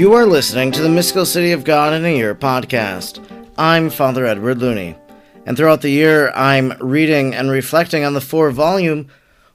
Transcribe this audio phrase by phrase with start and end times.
[0.00, 3.22] You are listening to the Mystical City of God in a Year podcast.
[3.58, 4.96] I'm Father Edward Looney,
[5.44, 9.08] and throughout the year, I'm reading and reflecting on the four volume,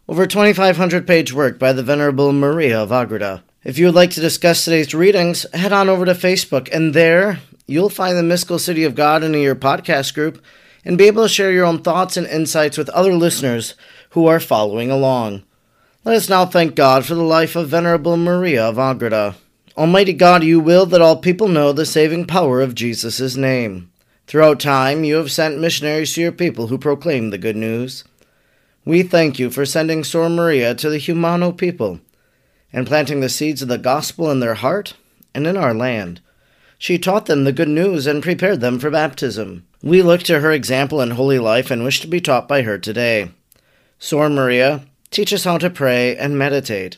[0.08, 3.44] over 2,500 page work by the Venerable Maria of Agreda.
[3.64, 7.39] If you would like to discuss today's readings, head on over to Facebook, and there
[7.66, 10.46] you'll find the Mystical City of God in a Year podcast group
[10.86, 13.73] and be able to share your own thoughts and insights with other listeners
[14.12, 15.42] who are following along.
[16.04, 19.38] Let us now thank God for the life of Venerable Maria of Agreda.
[19.78, 23.92] Almighty God, you will that all people know the saving power of Jesus' name.
[24.25, 28.06] Throughout time, you have sent missionaries to your people who proclaim the good news.
[28.86, 32.00] We thank you for sending Sor Maria to the Jumano people
[32.72, 34.94] and planting the seeds of the gospel in their heart
[35.34, 36.22] and in our land.
[36.78, 39.66] She taught them the good news and prepared them for baptism.
[39.84, 42.78] We look to her example in holy life and wish to be taught by her
[42.78, 43.31] today.
[44.00, 46.98] Sor Maria, teach us how to pray and meditate.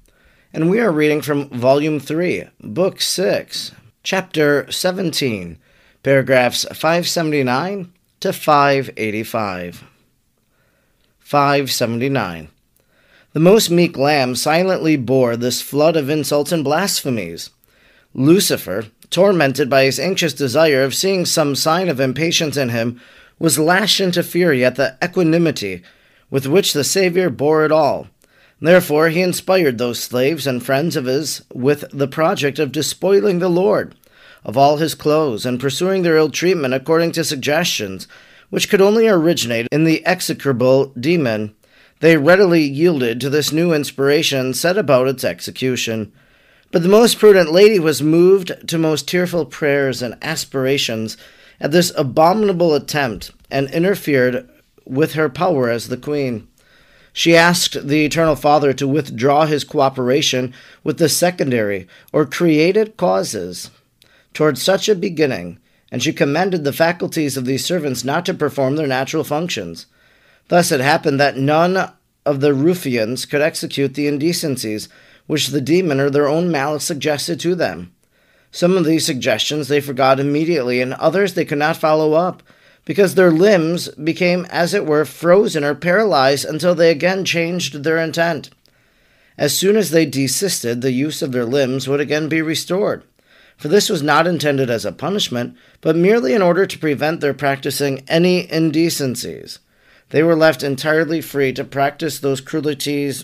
[0.53, 3.71] and we are reading from Volume 3, Book 6,
[4.03, 5.57] Chapter 17,
[6.03, 9.83] paragraphs 579 to 585.
[11.19, 12.49] 579.
[13.31, 17.51] The most meek lamb silently bore this flood of insults and blasphemies.
[18.13, 22.99] Lucifer, tormented by his anxious desire of seeing some sign of impatience in him,
[23.39, 25.81] was lashed into fury at the equanimity
[26.29, 28.07] with which the Saviour bore it all.
[28.61, 33.49] Therefore he inspired those slaves and friends of his with the project of despoiling the
[33.49, 33.95] Lord
[34.43, 38.07] of all his clothes and pursuing their ill treatment according to suggestions
[38.51, 41.55] which could only originate in the execrable demon.
[42.01, 46.11] They readily yielded to this new inspiration and set about its execution.
[46.71, 51.17] But the most prudent lady was moved to most tearful prayers and aspirations
[51.59, 54.49] at this abominable attempt, and interfered
[54.85, 56.47] with her power as the queen.
[57.13, 63.69] She asked the Eternal Father to withdraw his cooperation with the secondary or created causes
[64.33, 65.59] towards such a beginning,
[65.91, 69.87] and she commanded the faculties of these servants not to perform their natural functions.
[70.47, 71.91] Thus it happened that none
[72.25, 74.87] of the ruffians could execute the indecencies
[75.27, 77.93] which the demon or their own malice suggested to them.
[78.51, 82.43] Some of these suggestions they forgot immediately, and others they could not follow up,
[82.85, 87.97] because their limbs became, as it were, frozen or paralyzed until they again changed their
[87.97, 88.49] intent.
[89.37, 93.03] As soon as they desisted, the use of their limbs would again be restored.
[93.57, 97.33] For this was not intended as a punishment, but merely in order to prevent their
[97.33, 99.59] practicing any indecencies.
[100.09, 103.23] They were left entirely free to practice those cruelties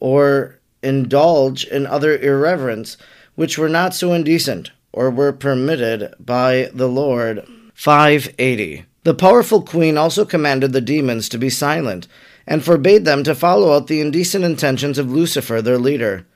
[0.00, 2.96] or indulge in other irreverence
[3.34, 7.46] which were not so indecent or were permitted by the Lord.
[7.76, 8.86] 580.
[9.04, 12.08] The powerful queen also commanded the demons to be silent,
[12.46, 16.26] and forbade them to follow out the indecent intentions of Lucifer, their leader.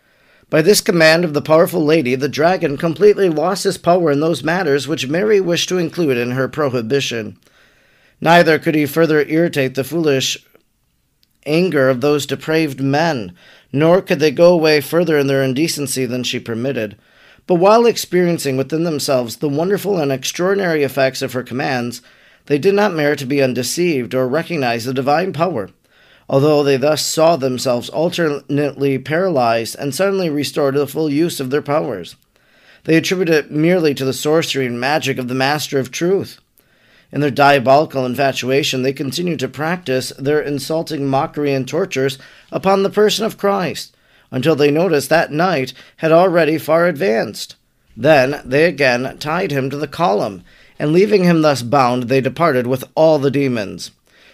[0.50, 4.44] By this command of the powerful lady, the dragon completely lost his power in those
[4.44, 7.38] matters which Mary wished to include in her prohibition.
[8.20, 10.46] Neither could he further irritate the foolish
[11.46, 13.34] anger of those depraved men,
[13.72, 16.98] nor could they go away further in their indecency than she permitted.
[17.46, 22.02] But while experiencing within themselves the wonderful and extraordinary effects of her commands,
[22.46, 25.70] they did not merit to be undeceived or recognize the divine power,
[26.28, 31.50] although they thus saw themselves alternately paralyzed and suddenly restored to the full use of
[31.50, 32.16] their powers.
[32.84, 36.40] They attributed it merely to the sorcery and magic of the Master of Truth.
[37.12, 42.19] In their diabolical infatuation, they continued to practice their insulting mockery and tortures
[42.52, 43.96] upon the person of Christ,
[44.31, 47.56] until they noticed that night had already far advanced.
[47.97, 50.44] Then they again tied him to the column,
[50.79, 53.91] and leaving him thus bound, they departed with all the demons.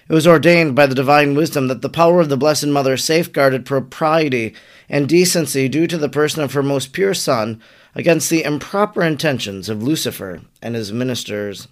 [0.08, 3.66] It was ordained by the divine wisdom that the power of the Blessed Mother safeguarded
[3.66, 4.54] propriety
[4.88, 7.60] and decency due to the person of her most pure Son
[7.94, 11.66] against the improper intentions of Lucifer and his ministers.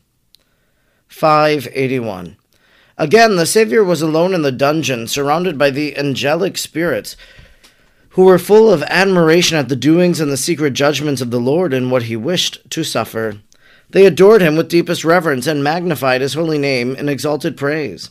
[1.07, 2.37] 581.
[2.99, 7.17] Again, the Saviour was alone in the dungeon, surrounded by the angelic spirits,
[8.15, 11.75] who were full of admiration at the doings and the secret judgments of the Lord
[11.75, 13.39] and what he wished to suffer.
[13.91, 18.11] They adored him with deepest reverence and magnified his holy name in exalted praise.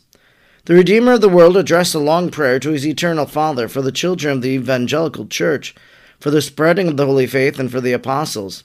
[0.66, 3.92] The Redeemer of the world addressed a long prayer to his eternal Father for the
[3.92, 5.74] children of the evangelical church,
[6.20, 8.64] for the spreading of the holy faith, and for the apostles.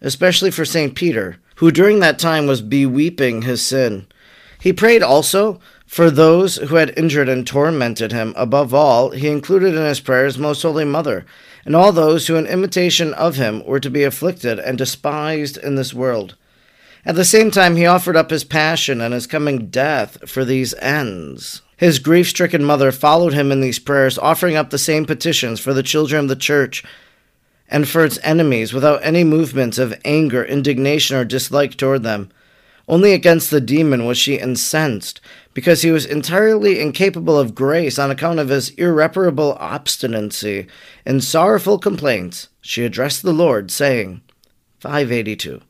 [0.00, 0.94] especially for St.
[0.94, 4.06] Peter, who during that time was beweeping his sin.
[4.60, 5.60] He prayed also
[5.90, 8.32] for those who had injured and tormented him.
[8.36, 11.26] Above all, he included in his prayers Most Holy Mother,
[11.64, 15.74] and all those who, in imitation of him, were to be afflicted and despised in
[15.74, 16.36] this world.
[17.04, 20.74] At the same time, he offered up his passion and his coming death for these
[20.74, 21.62] ends.
[21.76, 25.74] His grief stricken mother followed him in these prayers, offering up the same petitions for
[25.74, 26.84] the children of the church
[27.68, 32.30] and for its enemies without any movements of anger, indignation, or dislike toward them.
[32.90, 35.20] Only against the demon was she incensed,
[35.52, 40.66] because he was entirely incapable of grace on account of his irreparable obstinacy.
[41.04, 44.20] In sorrowful complaints, she addressed the Lord, saying,
[44.78, 45.60] 582.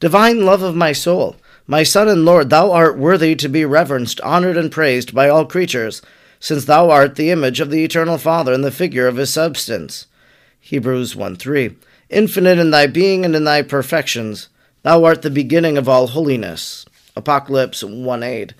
[0.00, 1.36] Divine love of my soul,
[1.66, 5.44] my Son and Lord, thou art worthy to be reverenced, honored, and praised by all
[5.44, 6.00] creatures,
[6.38, 10.06] since thou art the image of the eternal Father and the figure of his substance.
[10.60, 11.76] Hebrews 1 3.
[12.08, 14.48] Infinite in thy being and in thy perfections,
[14.82, 16.86] thou art the beginning of all holiness.
[17.16, 18.54] Apocalypse 1 8.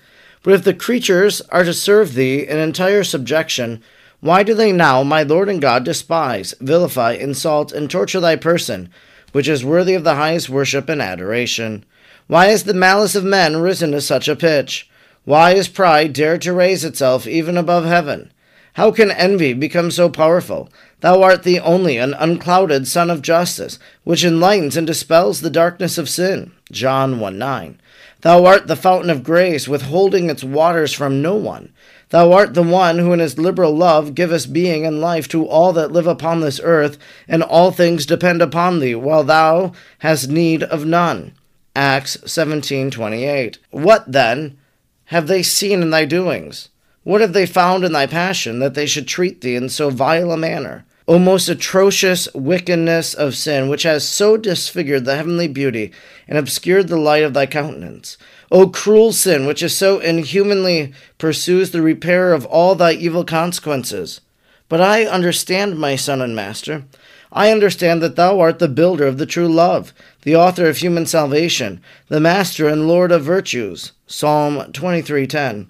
[0.47, 3.83] But if the creatures are to serve thee in entire subjection,
[4.21, 8.87] why do they now, my Lord and God, despise, vilify, insult, and torture thy person?
[9.31, 11.83] which is worthy of the highest worship and adoration.
[12.27, 14.89] Why has the malice of men risen to such a pitch?
[15.25, 18.31] Why has pride dared to raise itself even above heaven?
[18.73, 20.69] How can envy become so powerful?
[21.01, 25.97] Thou art the only and unclouded Sun of Justice, which enlightens and dispels the darkness
[25.97, 26.51] of sin.
[26.71, 27.79] John 1 9.
[28.21, 31.71] Thou art the fountain of grace, withholding its waters from no one.
[32.09, 35.73] Thou art the one who in his liberal love givest being and life to all
[35.73, 36.97] that live upon this earth,
[37.27, 41.33] and all things depend upon thee, while thou hast need of none.
[41.75, 43.59] Acts 17:28.
[43.69, 44.57] What then
[45.05, 46.69] have they seen in thy doings?
[47.03, 50.31] What have they found in thy passion that they should treat thee in so vile
[50.31, 50.85] a manner?
[51.09, 55.93] O most atrocious wickedness of sin, which has so disfigured the heavenly beauty
[56.27, 58.17] and obscured the light of thy countenance.
[58.51, 64.19] O cruel sin, which is so inhumanly pursues the repair of all thy evil consequences.
[64.67, 66.83] But I understand, my son and master.
[67.31, 69.93] I understand that thou art the builder of the true love,
[70.23, 73.93] the author of human salvation, the master and lord of virtues.
[74.07, 75.67] Psalm 23:10.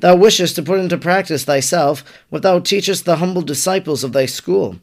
[0.00, 4.26] Thou wishest to put into practice thyself what thou teachest the humble disciples of thy
[4.26, 4.76] school.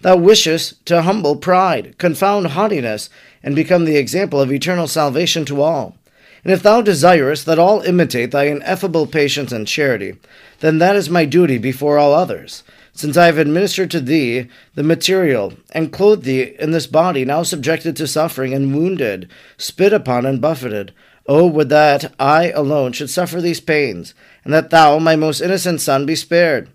[0.00, 3.08] Thou wishest to humble pride, confound haughtiness,
[3.42, 5.96] and become the example of eternal salvation to all.
[6.44, 10.16] And if thou desirest that all imitate thy ineffable patience and charity,
[10.60, 14.82] then that is my duty before all others, since I have administered to thee the
[14.82, 19.28] material, and clothed thee in this body now subjected to suffering, and wounded,
[19.58, 20.92] spit upon, and buffeted.
[21.28, 24.14] O would that I alone should suffer these pains,
[24.44, 26.70] and that thou, my most innocent son, be spared.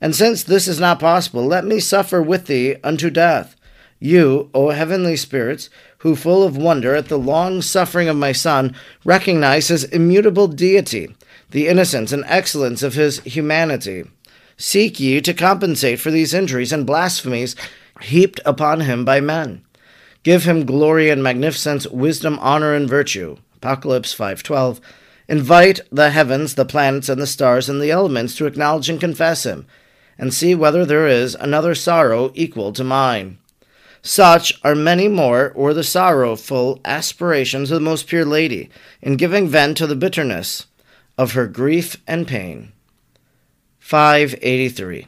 [0.00, 3.56] And since this is not possible, let me suffer with thee unto death.
[3.98, 5.68] You, O heavenly spirits,
[5.98, 8.74] who, full of wonder at the long suffering of my Son,
[9.04, 11.14] recognize his immutable deity,
[11.50, 14.04] the innocence and excellence of his humanity.
[14.56, 17.54] Seek ye to compensate for these injuries and blasphemies
[18.00, 19.62] heaped upon him by men.
[20.22, 23.36] Give him glory and magnificence, wisdom, honor, and virtue.
[23.62, 24.80] Apocalypse 5:12.
[25.28, 29.44] Invite the heavens, the planets, and the stars, and the elements to acknowledge and confess
[29.44, 29.66] him,
[30.18, 33.36] and see whether there is another sorrow equal to mine.
[34.02, 38.70] Such are many more or the sorrowful aspirations of the most pure lady
[39.02, 40.66] in giving vent to the bitterness
[41.18, 42.72] of her grief and pain.
[43.78, 45.06] 583.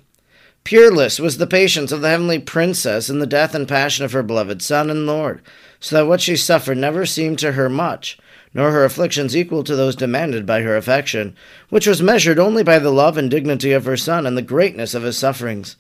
[0.65, 4.23] Pureless was the patience of the heavenly princess in the death and passion of her
[4.23, 5.41] beloved Son and Lord,
[5.81, 8.19] so that what she suffered never seemed to her much,
[8.55, 11.35] nor her afflictions equal to those demanded by her affection,
[11.71, 14.95] which was measured only by the love and dignity of her Son and the greatness
[14.95, 15.77] of his sufferings.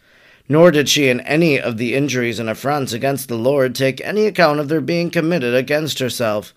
[0.48, 4.26] Nor did she in any of the injuries and affronts against the Lord take any
[4.26, 6.54] account of their being committed against herself.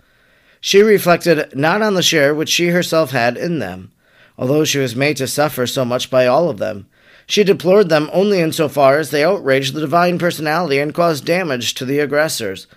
[0.59, 3.91] She reflected not on the share which she herself had in them,
[4.37, 6.87] although she was made to suffer so much by all of them.
[7.27, 11.25] She deplored them only in so far as they outraged the divine personality and caused
[11.25, 12.67] damage to the aggressors.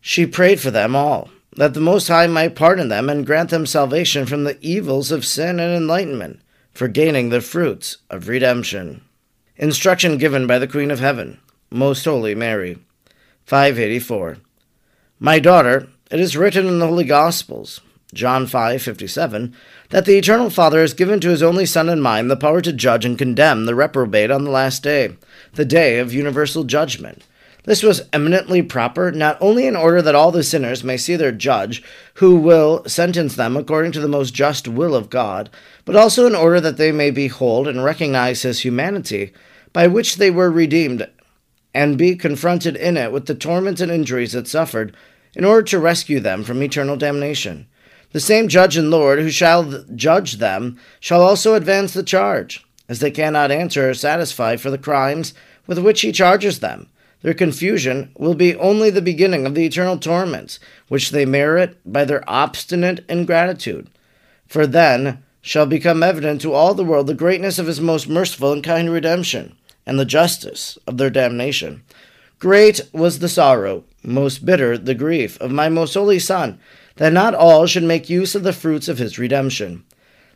[0.00, 3.66] She prayed for them all, that the Most High might pardon them and grant them
[3.66, 6.40] salvation from the evils of sin and enlightenment,
[6.72, 9.02] for gaining the fruits of redemption.
[9.56, 12.78] Instruction given by the Queen of Heaven, Most Holy Mary.
[13.46, 14.38] 584.
[15.18, 17.80] My daughter, it is written in the Holy Gospels,
[18.12, 19.54] John 5:57,
[19.90, 22.72] that the eternal Father has given to his only Son and mine the power to
[22.72, 25.16] judge and condemn the reprobate on the last day,
[25.54, 27.22] the day of universal judgment.
[27.66, 31.32] This was eminently proper, not only in order that all the sinners may see their
[31.32, 31.82] judge,
[32.14, 35.50] who will sentence them according to the most just will of God,
[35.84, 39.32] but also in order that they may behold and recognize his humanity,
[39.72, 41.08] by which they were redeemed,
[41.74, 44.96] and be confronted in it with the torments and injuries it suffered,
[45.34, 47.66] in order to rescue them from eternal damnation.
[48.12, 53.00] The same judge and Lord who shall judge them shall also advance the charge, as
[53.00, 55.34] they cannot answer or satisfy for the crimes
[55.66, 56.88] with which he charges them.
[57.22, 60.58] Their confusion will be only the beginning of the eternal torments,
[60.88, 63.88] which they merit by their obstinate ingratitude.
[64.46, 68.52] For then shall become evident to all the world the greatness of his most merciful
[68.52, 69.56] and kind redemption,
[69.86, 71.82] and the justice of their damnation.
[72.38, 76.58] Great was the sorrow, most bitter the grief of my most holy Son,
[76.96, 79.84] that not all should make use of the fruits of his redemption.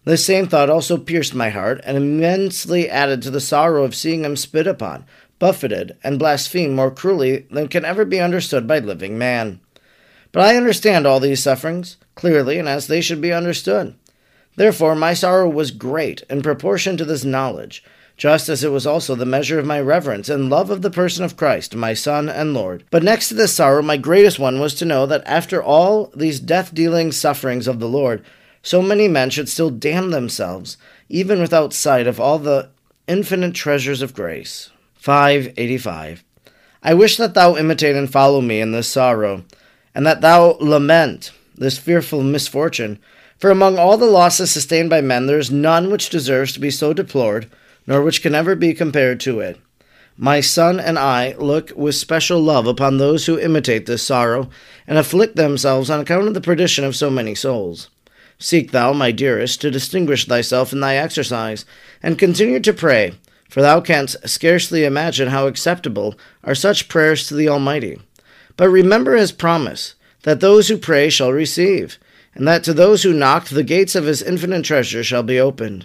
[0.04, 4.24] This same thought also pierced my heart, and immensely added to the sorrow of seeing
[4.24, 5.04] him spit upon,
[5.40, 9.58] buffeted, and blasphemed more cruelly than can ever be understood by living man.
[10.30, 13.96] But I understand all these sufferings clearly and as they should be understood.
[14.54, 17.82] Therefore, my sorrow was great in proportion to this knowledge,
[18.16, 21.24] just as it was also the measure of my reverence and love of the person
[21.24, 22.84] of Christ, my Son and Lord.
[22.90, 26.38] But next to this sorrow, my greatest one was to know that after all these
[26.38, 28.22] death dealing sufferings of the Lord,
[28.62, 30.76] so many men should still damn themselves,
[31.08, 32.68] even without sight of all the
[33.08, 34.70] infinite treasures of grace.
[35.00, 36.22] 585.
[36.82, 39.44] I wish that thou imitate and follow me in this sorrow,
[39.94, 42.98] and that thou lament this fearful misfortune.
[43.38, 46.70] For among all the losses sustained by men, there is none which deserves to be
[46.70, 47.50] so deplored,
[47.86, 49.58] nor which can ever be compared to it.
[50.18, 54.50] My son and I look with special love upon those who imitate this sorrow,
[54.86, 57.88] and afflict themselves on account of the perdition of so many souls.
[58.38, 61.64] Seek thou, my dearest, to distinguish thyself in thy exercise,
[62.02, 63.14] and continue to pray
[63.50, 68.00] for thou canst scarcely imagine how acceptable are such prayers to the Almighty.
[68.56, 71.98] But remember his promise, that those who pray shall receive,
[72.34, 75.84] and that to those who knock the gates of his infinite treasure shall be opened.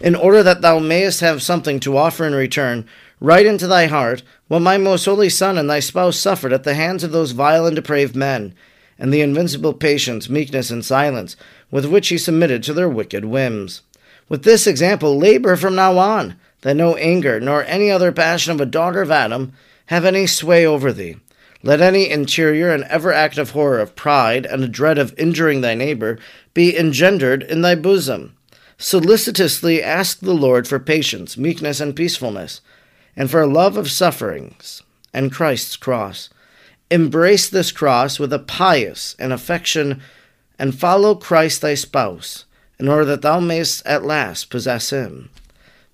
[0.00, 2.86] In order that thou mayest have something to offer in return,
[3.20, 6.74] write into thy heart what my most holy Son and thy spouse suffered at the
[6.74, 8.54] hands of those vile and depraved men,
[8.98, 11.36] and the invincible patience, meekness, and silence
[11.70, 13.82] with which he submitted to their wicked whims.
[14.28, 18.60] With this example, labor from now on that no anger nor any other passion of
[18.60, 19.52] a daughter of Adam
[19.86, 21.16] have any sway over thee.
[21.62, 25.74] Let any interior and ever active horror of pride and a dread of injuring thy
[25.74, 26.18] neighbor
[26.54, 28.36] be engendered in thy bosom.
[28.76, 32.60] Solicitously ask the Lord for patience, meekness, and peacefulness,
[33.16, 36.30] and for a love of sufferings and Christ's cross.
[36.90, 40.00] Embrace this cross with a pious and affection,
[40.58, 42.44] and follow Christ thy spouse,
[42.78, 45.30] in order that thou mayest at last possess him.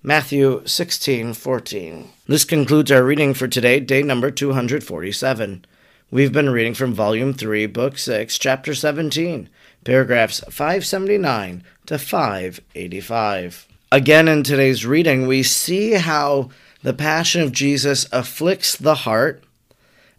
[0.07, 2.09] Matthew 16:14.
[2.27, 5.65] This concludes our reading for today, day number 247.
[6.11, 9.49] We've been reading from volume 3, book 6, chapter 17,
[9.83, 13.65] paragraphs 579 to 585.
[13.91, 16.51] Again in today's reading, we see how
[16.83, 19.43] the passion of Jesus afflicts the heart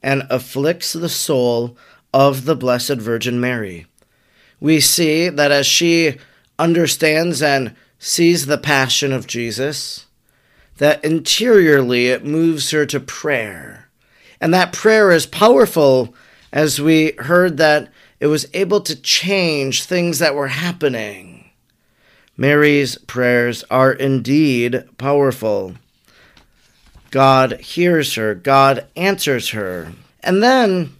[0.03, 1.77] and afflicts the soul
[2.13, 3.87] of the Blessed Virgin Mary.
[4.59, 6.17] We see that as she
[6.59, 10.07] understands and sees the passion of Jesus,
[10.79, 13.89] that interiorly it moves her to prayer.
[14.41, 16.15] And that prayer is powerful,
[16.53, 21.51] as we heard that it was able to change things that were happening.
[22.37, 25.75] Mary's prayers are indeed powerful.
[27.11, 29.93] God hears her, God answers her.
[30.23, 30.97] And then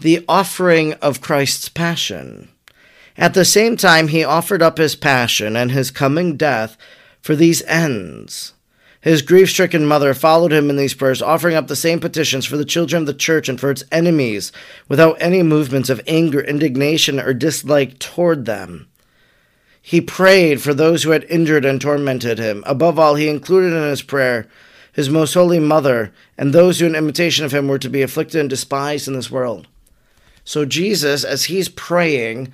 [0.00, 2.48] the offering of Christ's passion.
[3.18, 6.78] At the same time, he offered up his passion and his coming death
[7.20, 8.54] for these ends.
[9.00, 12.56] His grief stricken mother followed him in these prayers, offering up the same petitions for
[12.56, 14.52] the children of the church and for its enemies,
[14.88, 18.88] without any movements of anger, indignation, or dislike toward them.
[19.82, 22.62] He prayed for those who had injured and tormented him.
[22.66, 24.46] Above all, he included in his prayer
[24.92, 28.40] his most holy mother and those who, in imitation of him, were to be afflicted
[28.40, 29.68] and despised in this world.
[30.44, 32.52] So, Jesus, as he's praying,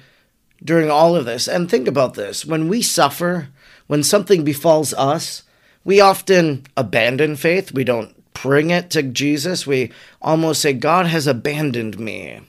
[0.64, 1.46] during all of this.
[1.46, 3.48] And think about this when we suffer,
[3.86, 5.42] when something befalls us,
[5.84, 7.72] we often abandon faith.
[7.72, 9.66] We don't bring it to Jesus.
[9.66, 9.92] We
[10.22, 12.40] almost say, God has abandoned me.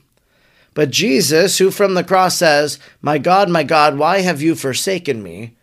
[0.74, 5.24] But Jesus, who from the cross says, My God, my God, why have you forsaken
[5.24, 5.56] me?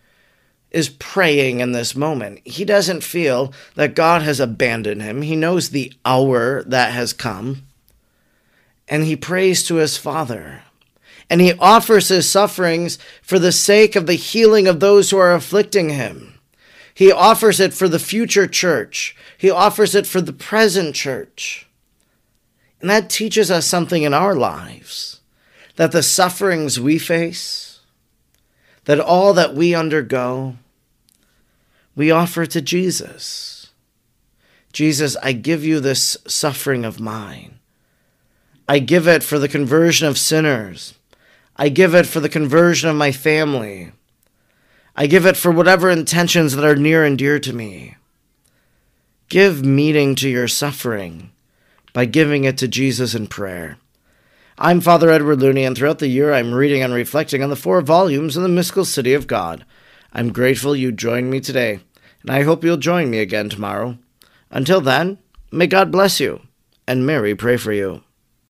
[0.72, 2.40] is praying in this moment.
[2.44, 5.22] He doesn't feel that God has abandoned him.
[5.22, 7.66] He knows the hour that has come.
[8.88, 10.62] And he prays to his Father
[11.32, 15.32] and he offers his sufferings for the sake of the healing of those who are
[15.32, 16.38] afflicting him.
[16.92, 19.16] He offers it for the future church.
[19.38, 21.66] He offers it for the present church.
[22.82, 25.20] And that teaches us something in our lives
[25.76, 27.80] that the sufferings we face,
[28.84, 30.56] that all that we undergo,
[31.96, 33.70] we offer to Jesus.
[34.70, 37.58] Jesus, I give you this suffering of mine.
[38.68, 40.92] I give it for the conversion of sinners.
[41.56, 43.92] I give it for the conversion of my family.
[44.96, 47.96] I give it for whatever intentions that are near and dear to me.
[49.28, 51.30] Give meaning to your suffering
[51.92, 53.78] by giving it to Jesus in prayer.
[54.58, 57.80] I'm Father Edward Looney, and throughout the year I'm reading and reflecting on the four
[57.80, 59.64] volumes of the mystical city of God.
[60.12, 61.80] I'm grateful you joined me today,
[62.22, 63.98] and I hope you'll join me again tomorrow.
[64.50, 65.18] Until then,
[65.50, 66.42] may God bless you,
[66.86, 68.02] and Mary pray for you.